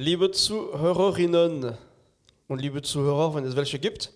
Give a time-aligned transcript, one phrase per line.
[0.00, 1.74] Liebe Zuhörerinnen
[2.48, 4.10] und liebe Zuhörer, wenn es welche gibt.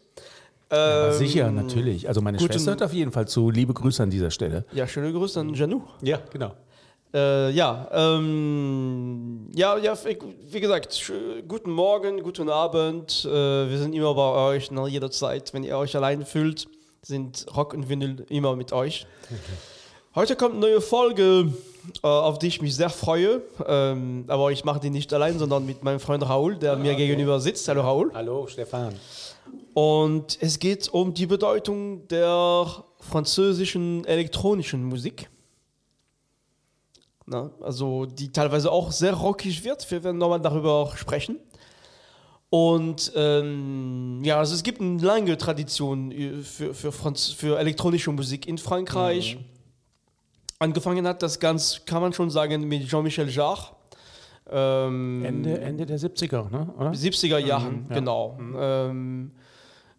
[0.72, 2.09] Ja, ähm, sicher, natürlich.
[2.09, 3.50] Also meine Schwester hört auf jeden Fall zu.
[3.50, 4.64] Liebe Grüße an dieser Stelle.
[4.73, 5.82] Ja, schöne Grüße an Janou.
[6.00, 6.55] Ja, genau.
[7.12, 9.92] Äh, ja, ähm, ja, ja,
[10.50, 11.12] wie gesagt,
[11.46, 13.27] guten Morgen, guten Abend.
[13.27, 15.52] Äh, wir sind immer bei euch, ne, jederzeit.
[15.52, 16.66] Wenn ihr euch allein fühlt,
[17.02, 19.06] sind Rock und Vinyl immer mit euch.
[20.16, 21.52] Heute kommt eine neue Folge,
[22.04, 23.42] äh, auf die ich mich sehr freue.
[23.66, 27.41] Ähm, aber ich mache die nicht allein, sondern mit meinem Freund Raoul, der mir gegenüber
[27.41, 27.66] sitzt.
[27.66, 28.12] Hallo Raoul.
[28.14, 28.95] Hallo, Stefan.
[29.72, 35.28] Und es geht um die Bedeutung der französischen elektronischen Musik.
[37.27, 39.91] Na, also die teilweise auch sehr rockig wird.
[39.91, 41.41] Wir werden nochmal darüber auch sprechen.
[42.50, 48.12] Und ähm, ja, also es gibt eine lange Tradition äh, für, für, Franz für elektronische
[48.12, 49.39] Musik in Frankreich.
[50.58, 53.74] Angefangen hat das ganz, kann man schon sagen, mit Jean-Michel Jarre.
[54.50, 56.72] Ähm, Ende, Ende der 70er, ne?
[56.78, 56.91] oder?
[56.91, 57.94] 70er Jahren, ja.
[57.94, 58.38] genau.
[58.56, 59.33] Ähm,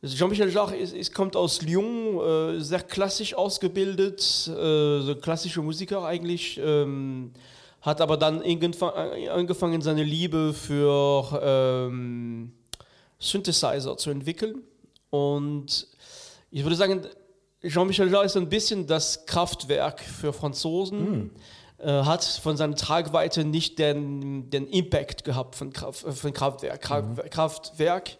[0.04, 6.06] Jean-Michel Jarre ist, ist, kommt aus Lyon, äh, sehr klassisch ausgebildet, äh, so klassische Musiker
[6.06, 7.32] eigentlich, ähm,
[7.82, 12.52] hat aber dann irgendwann äh, angefangen, seine Liebe für ähm,
[13.18, 14.62] Synthesizer zu entwickeln.
[15.10, 15.88] Und
[16.52, 17.02] ich würde sagen,
[17.68, 21.32] Jean-Michel Jarre ist ein bisschen das Kraftwerk für Franzosen.
[21.78, 26.82] Äh, hat von seiner Tragweite nicht den, den Impact gehabt von, Kraft, äh, von Kraftwerk.
[26.82, 28.18] Kraft, Kraftwerk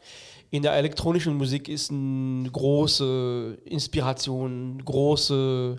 [0.52, 5.78] in der elektronischen Musik ist eine große Inspiration, große,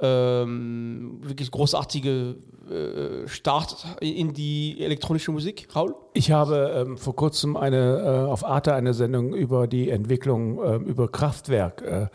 [0.00, 2.36] ähm, wirklich großartige
[2.70, 5.68] äh, Start in die elektronische Musik.
[5.76, 5.94] Raul?
[6.14, 10.84] Ich habe ähm, vor kurzem eine, äh, auf Arte eine Sendung über die Entwicklung, ähm,
[10.86, 12.06] über Kraftwerk äh,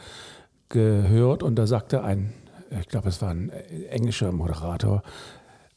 [0.73, 2.33] gehört und da sagte ein,
[2.81, 5.03] ich glaube es war ein äh, englischer Moderator,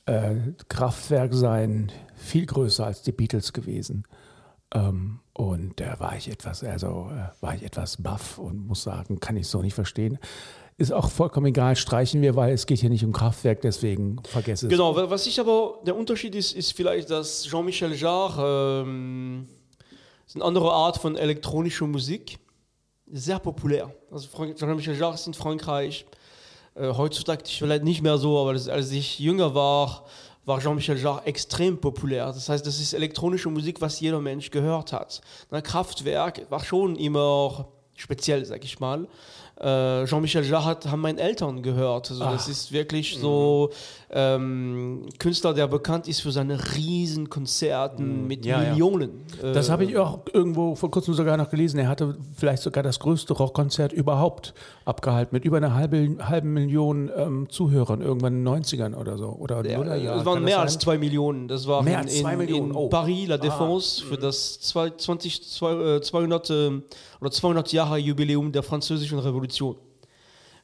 [0.07, 0.35] äh,
[0.69, 4.05] Kraftwerk seien viel größer als die Beatles gewesen.
[4.75, 9.21] Ähm, und da war ich etwas, also äh, war ich etwas baff und muss sagen,
[9.21, 10.19] kann ich so nicht verstehen.
[10.79, 14.67] Ist auch vollkommen egal, streichen wir, weil es geht hier nicht um Kraftwerk, deswegen vergesse
[14.67, 14.71] es.
[14.71, 19.47] Genau, wa- was ich aber, der Unterschied ist, ist vielleicht, dass Jean-Michel Jarre, ähm,
[20.27, 22.39] ist eine andere Art von elektronischer Musik,
[23.13, 23.93] sehr populär.
[24.11, 24.29] Also
[24.93, 26.07] Jarre ist in Frankreich,
[26.75, 30.05] äh, heutzutage vielleicht nicht mehr so, aber das, als ich jünger war,
[30.45, 32.27] war Jean-Michel Jarre extrem populär.
[32.27, 35.21] Das heißt, das ist elektronische Musik, was jeder Mensch gehört hat.
[35.51, 39.09] Na, Kraftwerk war schon immer speziell, sag ich mal.
[39.59, 42.11] Äh, Jean-Michel Jarre hat, haben meine Eltern gehört.
[42.11, 42.51] Also das Ah.
[42.51, 43.71] ist wirklich so
[44.11, 48.71] ähm, Künstler, der bekannt ist für seine riesen Konzerten mit Ja, ja.
[48.71, 49.11] Millionen.
[49.43, 51.79] Äh, Das habe ich auch irgendwo vor kurzem sogar noch gelesen.
[51.81, 57.11] Er hatte vielleicht sogar das größte Rockkonzert überhaupt abgehalten mit über einer halben, halben Million
[57.17, 59.27] ähm, Zuhörern irgendwann in den 90ern oder so.
[59.31, 61.49] Oder Ja, Nullerjahren, es waren mehr das als zwei Millionen.
[61.49, 62.89] Das war Mehr in, als zwei Millionen, in oh.
[62.89, 66.71] Paris, La Défense, für das zwei- 20, zwei- äh, 200, äh,
[67.21, 69.77] oder 200 Jahre Jubiläum der Französischen Revolution.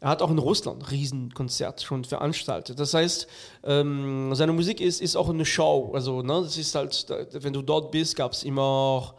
[0.02, 2.80] Er hat auch in Russland Riesenkonzert schon veranstaltet.
[2.80, 3.28] Das heißt,
[3.62, 5.92] ähm, seine Musik ist, ist auch eine Show.
[5.94, 9.14] Also, ne, das ist halt, wenn du dort bist, gab es immer auch,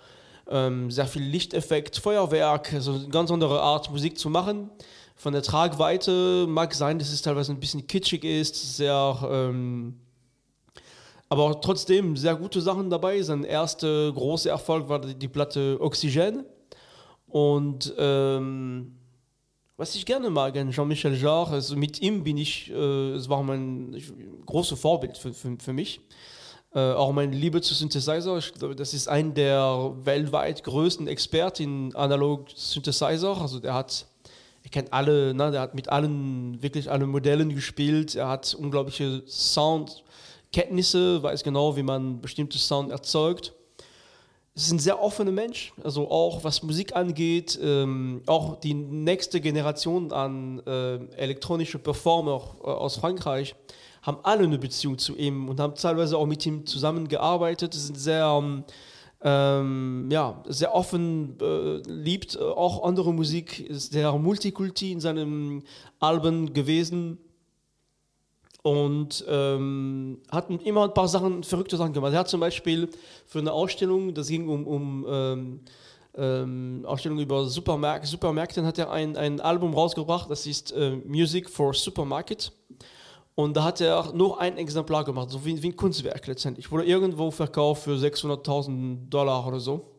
[0.50, 4.72] ähm, sehr viel Lichteffekt, Feuerwerk, also eine ganz andere Art Musik zu machen.
[5.16, 10.02] Von der Tragweite mag sein, dass es teilweise ein bisschen kitschig ist, sehr ähm,
[11.30, 13.22] aber trotzdem sehr gute Sachen dabei.
[13.22, 16.44] Sein erster großer Erfolg war die, die Platte Oxygen.
[17.28, 18.98] Und ähm,
[19.78, 23.41] was ich gerne mag an Jean-Michel Jarre, also mit ihm bin ich, äh, es war
[23.41, 24.01] mein
[24.45, 26.00] großes Vorbild für, für, für mich.
[26.75, 28.38] Äh, auch meine Liebe zu Synthesizer.
[28.38, 33.39] Ich glaube, das ist ein der weltweit größten Experten in analog Synthesizer.
[33.39, 34.07] Also der hat,
[34.63, 38.16] er kennt alle, ne, der hat mit allen, wirklich allen Modellen gespielt.
[38.16, 43.53] Er hat unglaubliche Soundkenntnisse, weiß genau, wie man bestimmte Sound erzeugt.
[44.56, 50.11] Ist ein sehr offener Mensch, also auch was Musik angeht, ähm, auch die nächste Generation
[50.11, 53.55] an äh, elektronischen Performer äh, aus Frankreich
[54.03, 57.73] haben alle eine Beziehung zu ihm und haben teilweise auch mit ihm zusammengearbeitet.
[57.73, 58.64] Sie sind sehr, ähm,
[59.23, 65.64] ähm, ja, sehr offen, äh, liebt äh, auch andere Musik, ist sehr Multikulti in seinen
[66.00, 67.17] Alben gewesen
[68.64, 72.14] und ähm, hat immer ein paar Sachen, verrückte Sachen gemacht.
[72.14, 72.90] Er hat zum Beispiel
[73.28, 75.60] für eine Ausstellung, das ging um, um ähm,
[76.16, 81.50] ähm, Ausstellung über Supermärkte, Supermärkte, hat er ein, ein Album rausgebracht, das ist äh, Music
[81.50, 82.52] for Supermarket.
[83.36, 86.72] Und da hat er nur ein Exemplar gemacht, so wie, wie ein Kunstwerk letztendlich.
[86.72, 89.92] Wurde irgendwo verkauft für 600.000 Dollar oder so.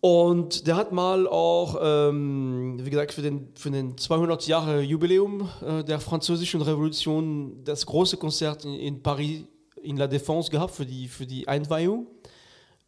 [0.00, 5.48] Und der hat mal auch, ähm, wie gesagt, für den, für den 200 Jahre Jubiläum
[5.60, 9.44] äh, der französischen Revolution das große Konzert in, in Paris
[9.82, 12.06] in La Défense gehabt für die, für die Einweihung.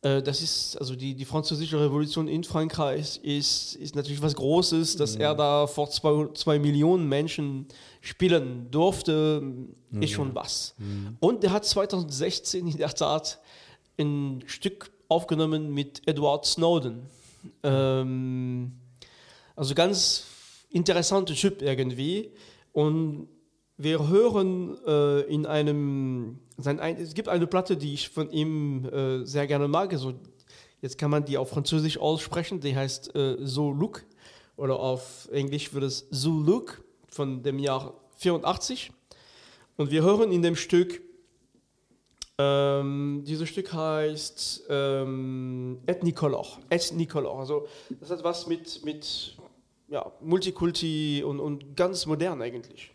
[0.02, 4.96] Äh, das ist, also die, die französische Revolution in Frankreich ist, ist natürlich was Großes,
[4.96, 5.22] dass mhm.
[5.22, 7.66] er da vor zwei, zwei Millionen Menschen
[8.00, 10.02] spielen durfte, mhm.
[10.02, 10.74] ist schon was.
[10.78, 11.16] Mhm.
[11.20, 13.40] Und er hat 2016 in der Tat
[13.98, 17.06] ein Stück aufgenommen mit Edward Snowden.
[17.62, 18.72] Ähm,
[19.56, 20.26] also ganz
[20.70, 22.30] interessanter Typ irgendwie.
[22.72, 23.28] Und
[23.76, 29.24] wir hören äh, in einem, sein, es gibt eine Platte, die ich von ihm äh,
[29.24, 29.92] sehr gerne mag.
[29.92, 30.14] Also
[30.80, 34.04] jetzt kann man die auf Französisch aussprechen, die heißt äh, So Look
[34.56, 38.92] oder auf Englisch wird es So Look von dem Jahr 84.
[39.76, 41.00] Und wir hören in dem Stück,
[42.40, 46.58] ähm, dieses Stück heißt ähm, Ethnicolor.
[46.70, 47.38] Ethnicolor.
[47.40, 47.66] Also
[48.00, 49.36] das hat was mit, mit
[49.88, 52.90] ja, Multikulti und, und ganz modern eigentlich.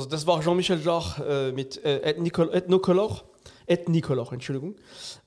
[0.00, 3.22] Also das war Jean-Michel Jarre äh, mit äh, Ethnocolor.
[3.66, 4.74] Ethnicolor, Entschuldigung.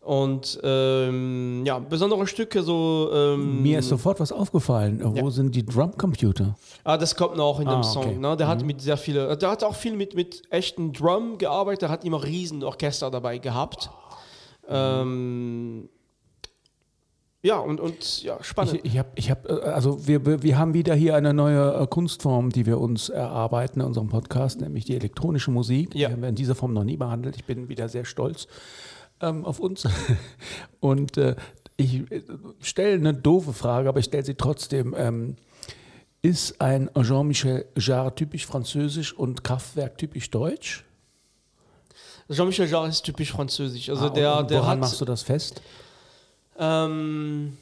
[0.01, 3.09] Und ähm, ja, besondere Stücke so.
[3.13, 4.99] Ähm, Mir ist sofort was aufgefallen.
[5.03, 5.29] Wo ja.
[5.29, 6.55] sind die Drumcomputer?
[6.83, 8.03] Ah, das kommt noch in dem ah, Song.
[8.03, 8.15] Okay.
[8.15, 8.35] Ne?
[8.35, 8.51] Der mhm.
[8.51, 11.83] hat mit sehr viele, der hat auch viel mit, mit echten Drum gearbeitet.
[11.83, 13.91] Der hat immer riesen Orchester dabei gehabt.
[14.67, 14.73] Oh.
[14.73, 15.52] Ähm,
[17.43, 18.79] ja, und, und ja, spannend.
[18.83, 21.87] Ich, ich habe, ich hab, äh, also wir, wir haben wieder hier eine neue äh,
[21.87, 25.93] Kunstform, die wir uns erarbeiten in unserem Podcast, nämlich die elektronische Musik.
[25.93, 26.07] Ja.
[26.07, 27.35] Die haben wir in dieser Form noch nie behandelt.
[27.35, 28.47] Ich bin wieder sehr stolz
[29.19, 29.85] ähm, auf uns.
[30.79, 31.35] Und äh,
[31.75, 32.23] ich äh,
[32.61, 34.95] stelle eine doofe Frage, aber ich stelle sie trotzdem.
[34.97, 35.35] Ähm,
[36.21, 40.85] ist ein Jean-Michel Jarre typisch französisch und Kraftwerk typisch deutsch?
[42.31, 43.89] Jean-Michel Jarre ist typisch französisch.
[43.89, 45.61] Also ah, der, der woran hat, machst du das fest?
[46.57, 47.57] Ähm,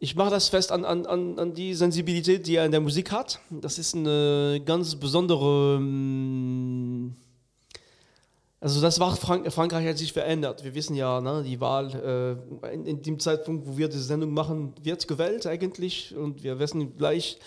[0.00, 1.06] ich mache das fest an, an,
[1.38, 3.40] an die Sensibilität, die er in der Musik hat.
[3.50, 5.76] Das ist eine ganz besondere.
[5.76, 7.16] Ähm,
[8.60, 10.64] also das war Frank Frankreich hat sich verändert.
[10.64, 14.32] Wir wissen ja, ne, die Wahl äh, in, in, dem Zeitpunkt, wo wir die Sendung
[14.32, 17.38] machen, wird gewählt eigentlich und wir wissen gleich,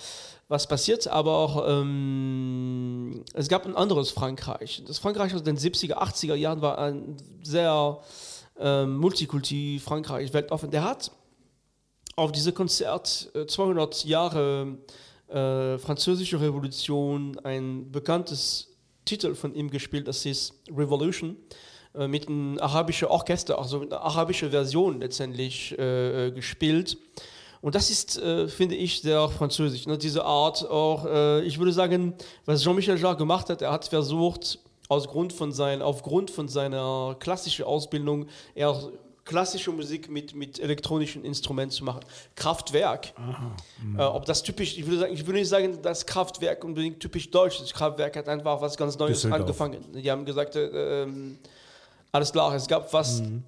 [0.47, 1.07] was passiert.
[1.07, 4.83] Aber auch ähm, es gab ein anderes Frankreich.
[4.87, 7.99] Das Frankreich aus den 70er, 80er Jahren war ein sehr
[8.59, 10.71] ähm, Multikulti Frankreich weltoffen.
[10.71, 11.11] Der hat
[12.15, 14.77] auf diesem Konzert äh, 200 Jahre
[15.27, 18.67] äh, französische Revolution ein bekanntes
[19.05, 21.37] Titel von ihm gespielt, das ist Revolution
[21.95, 26.97] äh, mit einem arabischen Orchester, also eine arabische Version letztendlich äh, äh, gespielt.
[27.61, 29.85] Und das ist, äh, finde ich, sehr französisch.
[29.85, 29.97] Ne?
[29.97, 32.15] Diese Art auch, äh, ich würde sagen,
[32.45, 34.59] was Jean-Michel Jarre gemacht hat, er hat versucht,
[34.91, 38.75] aus Grund von sein, aufgrund von seiner klassischen Ausbildung eher
[39.23, 42.01] klassische Musik mit, mit elektronischen Instrumenten zu machen.
[42.35, 43.13] Kraftwerk.
[43.17, 43.97] Mhm.
[43.97, 47.31] Äh, ob das typisch, ich würde, sagen, ich würde nicht sagen, dass Kraftwerk unbedingt typisch
[47.31, 47.73] deutsch ist.
[47.73, 49.79] Kraftwerk hat einfach was ganz Neues angefangen.
[49.93, 51.37] Die haben gesagt, äh, ähm,
[52.11, 53.21] alles klar, es gab was.
[53.21, 53.43] Mhm.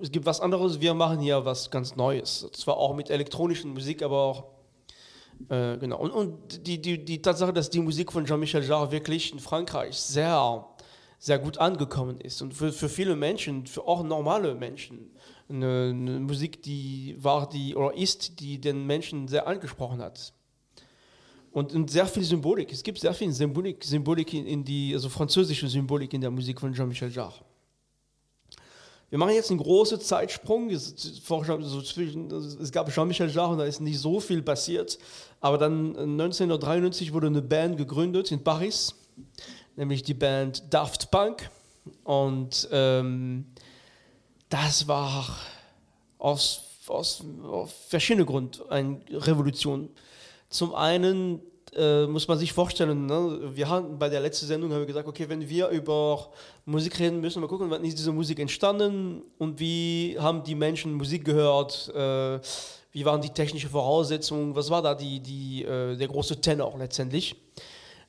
[0.00, 2.48] Es gibt was anderes, wir machen hier was ganz Neues.
[2.52, 4.44] Zwar auch mit elektronischen Musik, aber auch
[5.48, 5.98] äh, genau.
[5.98, 9.96] Und, und die, die, die Tatsache, dass die Musik von Jean-Michel Jarre wirklich in Frankreich
[9.96, 10.64] sehr
[11.24, 12.42] sehr gut angekommen ist.
[12.42, 15.10] Und für, für viele Menschen, für auch normale Menschen,
[15.48, 20.34] eine, eine, Musik, die war die oder ist, die den Menschen sehr angesprochen hat.
[21.50, 22.70] Und, und sehr viel Symbolik.
[22.70, 26.60] Es gibt sehr viel Symbolik, Symbolik in, in die, also französische Symbolik in der Musik
[26.60, 27.42] von Jean-Michel Jarre.
[29.08, 30.68] Wir machen jetzt einen großen Zeitsprung.
[30.68, 31.10] Es,
[32.70, 34.98] gab Jean-Michel Jarre und da ist nicht so viel passiert.
[35.40, 38.94] Aber dann 1993 wurde eine Band gegründet in Paris
[39.76, 41.50] nämlich die Band Daft Punk.
[42.04, 43.46] Und ähm,
[44.48, 45.26] das war
[46.18, 49.88] aus aus, aus verschiedenen Gründen eine Revolution.
[50.48, 51.40] Zum einen
[51.74, 53.50] äh, muss man sich vorstellen, ne?
[53.54, 56.30] wir haben bei der letzten Sendung haben wir gesagt, okay, wenn wir über
[56.64, 60.94] Musik reden, müssen wir gucken, wann ist diese Musik entstanden und wie haben die Menschen
[60.94, 62.38] Musik gehört, äh,
[62.92, 67.34] wie waren die technischen Voraussetzungen, was war da die, die, äh, der große Tenor letztendlich.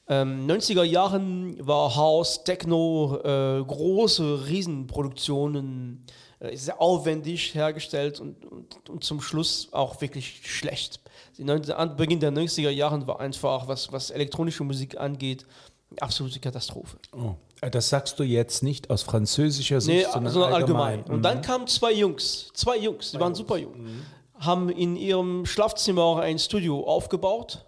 [0.08, 6.06] Ähm, 90er Jahren war House, Techno, äh, große Riesenproduktionen,
[6.40, 11.00] äh, sehr aufwendig hergestellt und, und, und, zum Schluss auch wirklich schlecht.
[11.38, 15.46] Die 90, Beginn der 90er Jahren war einfach, was, was elektronische Musik angeht,
[15.90, 16.98] eine absolute Katastrophe.
[17.12, 17.34] Oh.
[17.62, 20.82] Äh, das sagst du jetzt nicht aus französischer Sicht, nee, sondern, sondern allgemein.
[21.00, 21.12] allgemein.
[21.12, 21.24] Und mhm.
[21.24, 24.02] dann kamen zwei Jungs, zwei Jungs, die waren super jung, mhm.
[24.38, 27.66] haben in ihrem Schlafzimmer ein Studio aufgebaut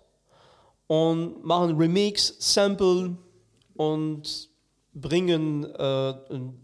[0.87, 3.15] und machen Remix, Sample
[3.75, 4.49] und
[4.93, 6.13] bringen äh,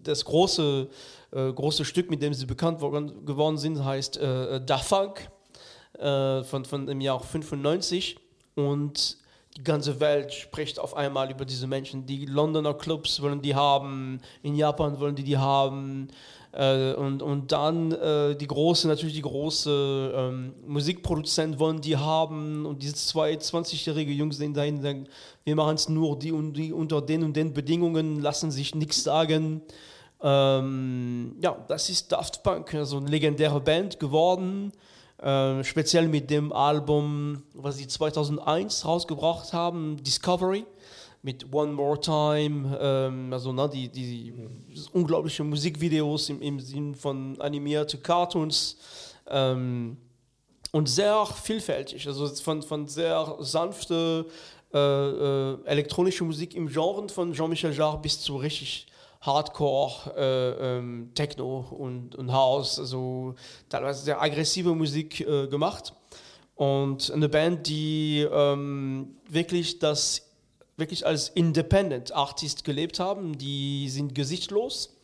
[0.02, 0.90] das große,
[1.32, 5.30] äh, große Stück, mit dem sie bekannt worden, geworden sind, heißt äh, Da Funk
[6.00, 8.18] äh, von, von dem Jahr 95
[8.56, 9.18] und
[9.56, 12.08] die ganze Welt spricht auf einmal über diese Menschen.
[12.08, 16.08] Die Londoner Clubs wollen die haben, in Japan wollen die die haben,
[16.54, 22.68] äh, und, und dann äh, die große, natürlich die große ähm, Musikproduzent wollen die haben
[22.68, 25.08] und diese zwei 20-jährige Jungs sind dahin, sagen,
[25.44, 29.04] wir machen es nur die und die unter den und den Bedingungen, lassen sich nichts
[29.04, 29.62] sagen.
[30.22, 34.72] Ähm, ja, das ist Daft Punk, also eine legendäre Band geworden.
[35.18, 40.66] Äh, speziell mit dem Album, was sie 2001 rausgebracht haben, Discovery
[41.24, 44.34] mit One More Time, ähm, also ne, die, die
[44.92, 48.78] unglaubliche Musikvideos im, im Sinn von animierte Cartoons
[49.30, 49.98] ähm,
[50.74, 54.26] und sehr vielfältig, also von, von sehr sanfte
[54.74, 58.88] äh, äh, elektronische Musik im Genre von Jean-Michel Jarre bis zu richtig
[59.22, 63.36] Hardcore, äh, ähm, Techno und, und House, also
[63.70, 65.94] teilweise sehr aggressive Musik äh, gemacht.
[66.56, 70.33] Und eine Band, die ähm, wirklich das
[70.78, 74.96] wirklich als Independent Artist gelebt haben, die sind gesichtslos.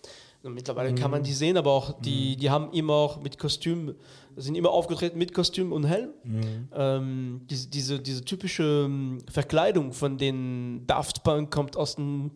[0.41, 0.95] Mittlerweile mhm.
[0.95, 1.25] kann man mhm.
[1.25, 2.39] die sehen, aber auch die, mhm.
[2.39, 3.95] die haben immer mit Kostüm,
[4.38, 6.11] sind immer aufgetreten mit Kostüm und Helm.
[6.23, 6.69] Mhm.
[6.73, 12.31] Ähm, diese, diese, diese typische ähm, Verkleidung von den Daft Punk kommt aus dem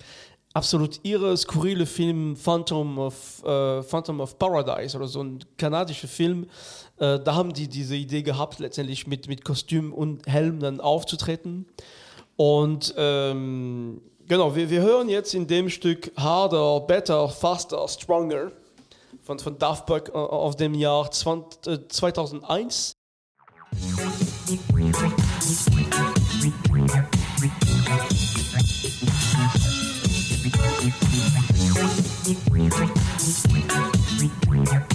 [0.53, 6.47] absolut irre, skurrile Film Phantom of, äh, Phantom of Paradise oder so ein kanadischer Film.
[6.97, 11.65] Äh, da haben die diese Idee gehabt, letztendlich mit, mit Kostüm und Helm dann aufzutreten.
[12.35, 18.51] Und ähm, genau, wir, wir hören jetzt in dem Stück Harder, Better, Faster, Stronger
[19.21, 22.93] von, von Daft Punk äh, aus dem Jahr 20, äh, 2001.
[34.55, 34.92] Work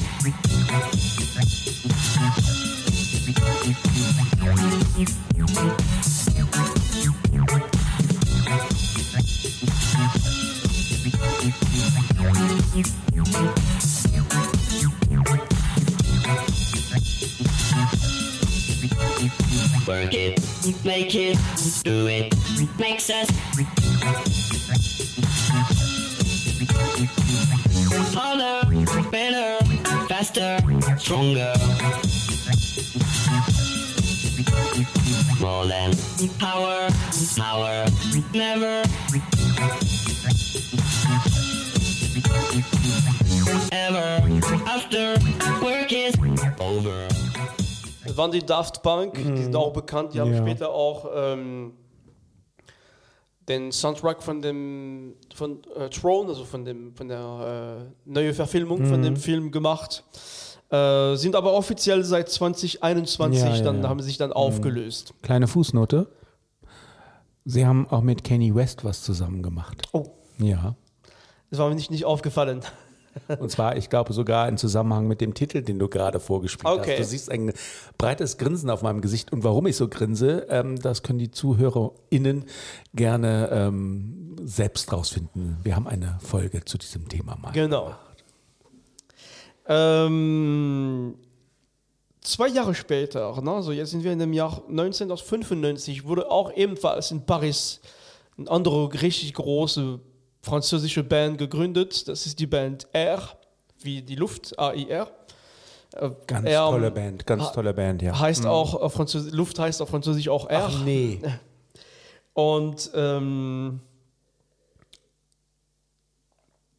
[21.08, 21.38] make
[21.84, 22.34] do it,
[22.78, 23.30] makes us
[28.14, 29.64] harder, better,
[30.06, 30.58] faster,
[30.98, 31.54] stronger.
[35.40, 35.94] More than
[36.38, 36.88] power,
[37.36, 37.86] power,
[38.34, 38.82] never.
[43.72, 45.16] Ever after
[45.62, 46.14] work is
[46.60, 47.17] over.
[48.18, 49.36] Das waren die Daft Punk, mhm.
[49.36, 50.38] die sind auch bekannt, die haben ja.
[50.38, 51.74] später auch ähm,
[53.48, 58.80] den Soundtrack von dem von äh, Throne, also von dem von der äh, neuen Verfilmung
[58.80, 58.86] mhm.
[58.86, 60.02] von dem Film gemacht.
[60.68, 64.36] Äh, sind aber offiziell seit 2021, ja, ja, dann haben sie sich dann mhm.
[64.36, 65.14] aufgelöst.
[65.22, 66.08] Kleine Fußnote.
[67.44, 69.86] Sie haben auch mit Kenny West was zusammen gemacht.
[69.92, 70.06] Oh.
[70.38, 70.74] Ja.
[71.50, 72.62] Das war mir nicht, nicht aufgefallen.
[73.38, 76.92] Und zwar, ich glaube, sogar im Zusammenhang mit dem Titel, den du gerade vorgespielt okay.
[76.92, 77.00] hast.
[77.00, 77.52] Du siehst ein
[77.96, 79.32] breites Grinsen auf meinem Gesicht.
[79.32, 82.44] Und warum ich so grinse, ähm, das können die ZuhörerInnen
[82.94, 85.58] gerne ähm, selbst rausfinden.
[85.62, 87.52] Wir haben eine Folge zu diesem Thema mal.
[87.52, 87.94] Genau.
[89.66, 91.14] Ähm,
[92.22, 97.10] zwei Jahre später, ne, also jetzt sind wir in dem Jahr 1995, wurde auch ebenfalls
[97.10, 97.80] in Paris
[98.38, 100.00] eine andere richtig große
[100.40, 102.08] französische Band gegründet.
[102.08, 103.22] Das ist die Band R,
[103.80, 105.08] wie die Luft, A-I-R.
[105.94, 108.18] Äh, ganz R, tolle Band, ganz tolle Band, ja.
[108.18, 108.50] Heißt mhm.
[108.50, 110.68] auch auf Französisch, Luft heißt auf Französisch auch R.
[110.70, 111.20] Ach nee.
[112.34, 113.80] Und ähm,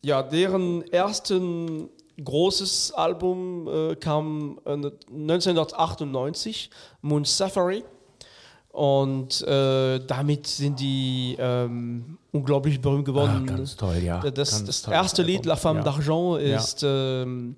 [0.01, 1.89] ja, deren ersten
[2.23, 6.69] großes Album äh, kam äh, 1998,
[7.01, 7.83] Moon Safari.
[8.71, 13.45] Und äh, damit sind die ähm, unglaublich berühmt geworden.
[13.49, 14.19] Ah, ganz toll, ja.
[14.19, 15.85] Das, Ganz das tolles erste Lied, La Femme ja.
[15.85, 16.57] d'Argent, Ja.
[16.57, 17.55] ist ähm,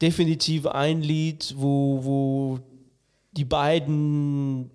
[0.00, 2.58] definitiv ein Lied, wo, wo
[3.32, 4.70] die beiden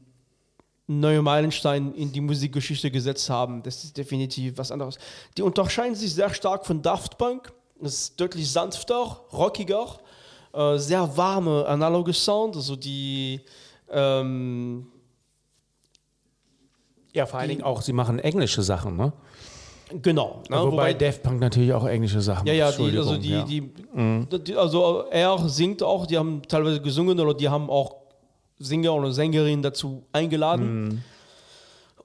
[0.87, 3.61] neue Meilensteine in die Musikgeschichte gesetzt haben.
[3.63, 4.97] Das ist definitiv was anderes.
[5.37, 7.51] Die unterscheiden sich sehr stark von Daft Punk.
[7.81, 9.97] Das ist deutlich sanfter, rockiger,
[10.53, 12.55] äh, sehr warme, analoge Sound.
[12.55, 13.39] Also die
[13.91, 14.87] ähm,
[17.13, 19.13] Ja, vor allen Dingen auch, sie machen englische Sachen, ne?
[20.01, 20.43] Genau.
[20.49, 20.57] Ne?
[20.57, 23.43] Wobei, Daft Punk natürlich auch englische Sachen Ja, ja, die, also die, ja.
[23.43, 23.71] die,
[24.45, 27.95] die, also er singt auch, die haben teilweise gesungen oder die haben auch
[28.59, 31.03] Sänger oder Sängerinnen dazu eingeladen.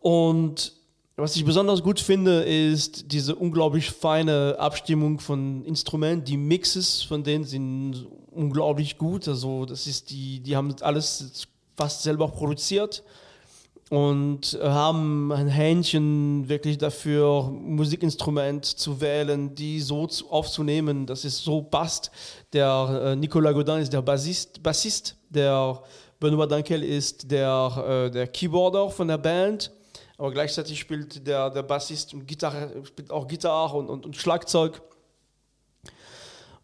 [0.00, 0.72] Und
[1.16, 6.24] was ich besonders gut finde, ist diese unglaublich feine Abstimmung von Instrumenten.
[6.24, 9.28] Die Mixes von denen sind unglaublich gut.
[9.28, 13.04] Also das ist die, die haben alles fast selber produziert
[13.94, 21.38] und haben ein Händchen wirklich dafür, Musikinstrument zu wählen, die so zu, aufzunehmen, dass es
[21.38, 22.10] so passt.
[22.52, 25.80] Der äh, Nicolas Godin ist der Bassist, Bassist der
[26.18, 29.70] Benoit Dankel ist der, äh, der Keyboarder von der Band,
[30.18, 34.82] aber gleichzeitig spielt der, der Bassist und Gitarre, spielt auch Gitarre und, und, und Schlagzeug.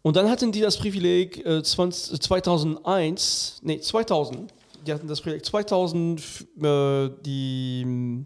[0.01, 4.51] Und dann hatten die das Privileg äh, 20, 2001, nee 2000,
[4.85, 8.25] die hatten das Privileg 2000 f- äh, die mh,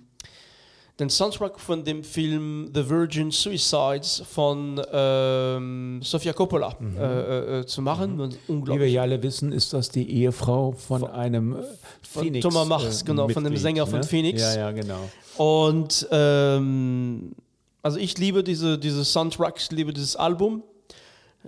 [0.98, 7.66] den Soundtrack von dem Film The Virgin Suicides von ähm, Sofia Coppola äh, äh, äh,
[7.66, 8.18] zu machen.
[8.22, 8.94] Und Wie wir unglaublich.
[8.94, 11.64] ja alle wissen, ist das die Ehefrau von, einem äh,
[12.02, 12.44] von Phoenix.
[12.44, 14.06] Thomas Machs, genau, von dem Mitglied, Sänger von ne?
[14.06, 14.42] Phoenix.
[14.42, 15.10] Ja, ja, genau.
[15.36, 17.34] Und ähm,
[17.82, 20.64] also ich liebe diese, diese Soundtracks, ich liebe dieses Album.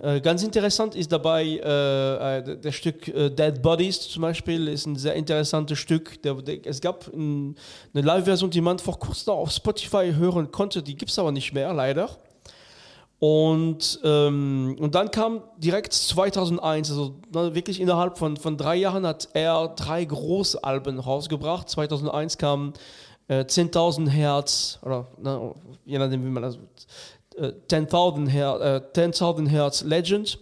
[0.00, 4.86] Äh, ganz interessant ist dabei äh, äh, der Stück äh, Dead Bodies zum Beispiel, ist
[4.86, 6.22] ein sehr interessantes Stück.
[6.22, 7.56] Der, der, es gab ein,
[7.94, 11.52] eine Live-Version, die man vor kurzem auf Spotify hören konnte, die gibt es aber nicht
[11.52, 12.10] mehr, leider.
[13.18, 19.28] Und, ähm, und dann kam direkt 2001, also wirklich innerhalb von, von drei Jahren hat
[19.34, 21.68] er drei große Alben rausgebracht.
[21.68, 22.74] 2001 kam
[23.26, 25.52] äh, 10.000 Hertz, oder ne,
[25.84, 26.58] je nachdem, wie man das.
[27.38, 28.60] Äh, 10.000 Hertz,
[28.96, 30.38] äh, 10.000 Hertz Legend.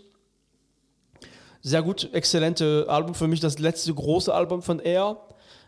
[1.63, 3.15] Sehr gut, exzellente Album.
[3.15, 5.21] Für mich das letzte große Album von er.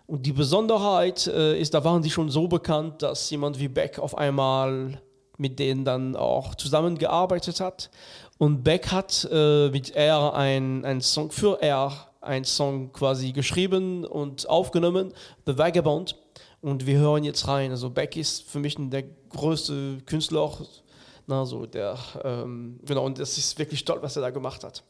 [0.07, 3.99] Und die Besonderheit äh, ist, da waren die schon so bekannt, dass jemand wie Beck
[3.99, 5.01] auf einmal
[5.37, 7.91] mit denen dann auch zusammengearbeitet hat.
[8.39, 14.05] Und Beck hat äh, mit er ein, ein Song für er ein Song quasi geschrieben
[14.05, 15.13] und aufgenommen,
[15.47, 16.17] The Vagabond.
[16.61, 17.71] Und wir hören jetzt rein.
[17.71, 20.53] Also Beck ist für mich der größte Künstler,
[21.29, 24.83] na, so der, ähm, genau, und das ist wirklich toll, was er da gemacht hat.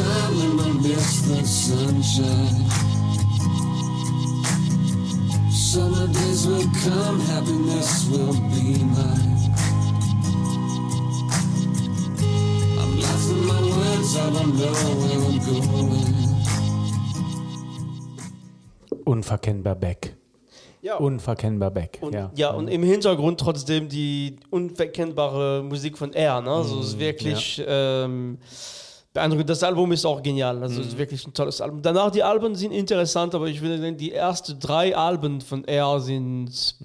[0.00, 2.66] Time and I miss the sunshine.
[5.50, 9.40] Summer days will come, happiness will be mine.
[12.80, 16.20] I'm lost in my words, I don't know where I'm going.
[19.04, 20.16] Unverkennbar Beck.
[20.82, 20.96] Ja.
[20.96, 21.98] Unverkennbar Beck.
[22.00, 22.30] Und, ja.
[22.34, 22.50] ja.
[22.50, 26.40] und im Hintergrund trotzdem die unverkennbare Musik von R.
[26.40, 26.50] Ne?
[26.50, 28.38] Also es ist wirklich ähm,
[29.12, 29.50] beeindruckend.
[29.50, 30.62] Das Album ist auch genial.
[30.62, 31.82] Also es ist wirklich ein tolles Album.
[31.82, 36.00] Danach die Alben sind interessant, aber ich würde sagen, die ersten drei Alben von R
[36.00, 36.76] sind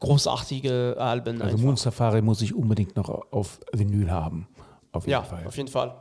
[0.00, 1.40] großartige Alben.
[1.40, 1.64] Also einfach.
[1.64, 4.48] Moon Safari muss ich unbedingt noch auf Vinyl haben.
[4.92, 5.46] Auf jeden Ja, Fall.
[5.46, 5.94] auf jeden Fall.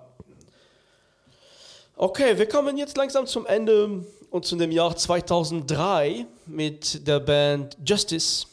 [1.96, 7.78] Okay, wir kommen jetzt langsam zum Ende und zu dem Jahr 2003 mit der Band
[7.86, 8.46] Justice.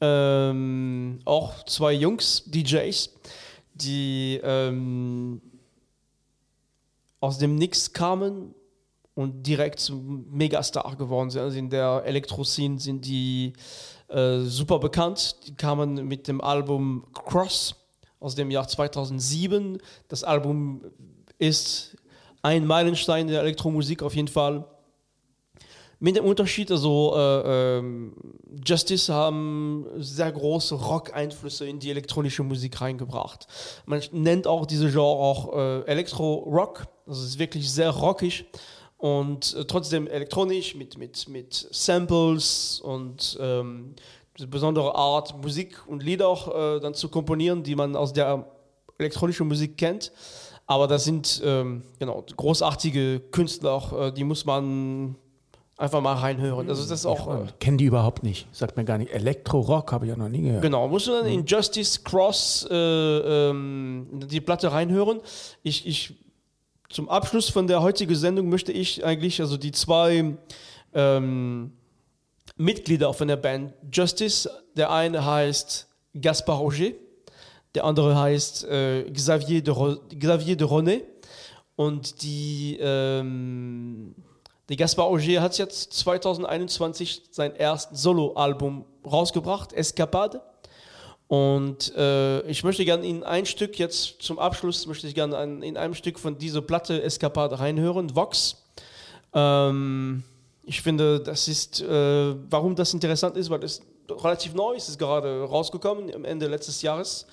[0.00, 3.10] ähm, auch zwei Jungs, DJs,
[3.74, 5.40] die ähm,
[7.20, 8.54] aus dem Nix kamen
[9.14, 11.42] und direkt zum Megastar geworden sind.
[11.42, 13.52] Also in der Elektro-Scene sind die
[14.08, 15.36] äh, super bekannt.
[15.46, 17.74] Die kamen mit dem Album Cross
[18.20, 19.78] aus dem Jahr 2007.
[20.08, 20.84] Das Album
[21.38, 21.96] ist
[22.42, 24.64] ein Meilenstein der Elektromusik auf jeden Fall.
[26.00, 28.14] Mit dem Unterschied, also äh, ähm,
[28.64, 33.48] Justice haben sehr große Rock-Einflüsse in die elektronische Musik reingebracht.
[33.84, 36.86] Man nennt auch diese Genre auch äh, Elektro-Rock.
[37.08, 38.44] Also es ist wirklich sehr rockig
[38.98, 43.94] und äh, trotzdem elektronisch mit, mit, mit Samples und ähm,
[44.48, 48.44] besondere Art, Musik und Lieder auch äh, dann zu komponieren, die man aus der
[48.98, 50.12] elektronischen Musik kennt.
[50.66, 55.16] Aber das sind ähm, genau großartige Künstler, äh, die muss man
[55.78, 56.68] einfach mal reinhören.
[56.68, 58.48] Also das ist auch äh, Kennen die überhaupt nicht.
[58.52, 59.12] Sagt mir gar nicht.
[59.12, 60.60] Elektro-Rock habe ich ja noch nie gehört.
[60.60, 60.86] genau.
[60.88, 65.20] Musst du dann in Justice Cross äh, ähm, die Platte reinhören.
[65.62, 66.14] Ich, ich
[66.90, 70.36] zum Abschluss von der heutigen Sendung möchte ich eigentlich also die zwei
[70.94, 71.72] ähm,
[72.56, 74.50] Mitglieder von der Band Justice.
[74.76, 75.86] Der eine heißt
[76.20, 76.92] Gaspar Roger,
[77.74, 81.04] der andere heißt äh, Xavier, de Ro Xavier de Ronet.
[81.76, 84.14] Und die, ähm,
[84.68, 90.42] die Gaspar Auger hat jetzt 2021 sein erstes Soloalbum rausgebracht, Escapade.
[91.28, 95.62] Und äh, ich möchte gerne in ein Stück jetzt zum Abschluss, möchte ich gerne ein,
[95.62, 98.56] in einem Stück von dieser Platte Escapade reinhören, Vox.
[99.34, 100.22] Ähm,
[100.64, 104.98] ich finde, das ist, äh, warum das interessant ist, weil es relativ neu ist, ist
[104.98, 107.26] gerade rausgekommen am Ende letztes Jahres.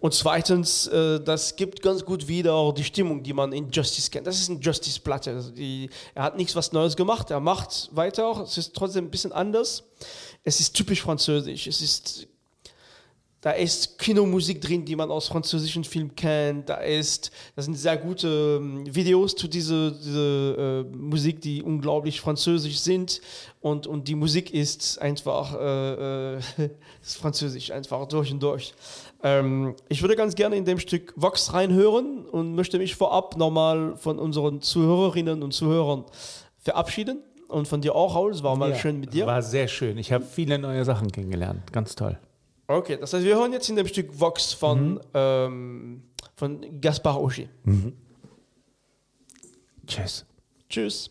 [0.00, 4.10] Und zweitens, äh, das gibt ganz gut wieder auch die Stimmung, die man in Justice
[4.10, 4.26] kennt.
[4.26, 5.32] Das ist eine Justice-Platte.
[5.34, 8.40] Also er hat nichts was Neues gemacht, er macht weiter auch.
[8.40, 9.84] Es ist trotzdem ein bisschen anders.
[10.44, 11.66] Es ist typisch französisch.
[11.66, 12.28] Es ist
[13.40, 16.68] da ist Kinomusik drin, die man aus französischen Filmen kennt.
[16.68, 22.20] Da ist, da sind sehr gute ähm, Videos zu dieser diese, äh, Musik, die unglaublich
[22.20, 23.20] französisch sind.
[23.60, 26.40] Und, und die Musik ist einfach äh, äh,
[27.02, 28.74] ist französisch, einfach durch und durch.
[29.22, 33.96] Ähm, ich würde ganz gerne in dem Stück Vox reinhören und möchte mich vorab nochmal
[33.98, 36.04] von unseren Zuhörerinnen und Zuhörern
[36.58, 37.22] verabschieden.
[37.46, 38.32] Und von dir auch, Raul.
[38.32, 39.26] Es war mal Ja, schön mit dir.
[39.26, 39.96] War sehr schön.
[39.96, 41.72] Ich habe viele neue Sachen kennengelernt.
[41.72, 42.18] Ganz toll.
[42.70, 46.02] Okay, das heißt, wir hören jetzt in dem Stück Vox von, ähm,
[46.36, 47.44] von Gaspar Auger.
[49.86, 50.26] Tschüss.
[50.68, 51.10] Tschüss.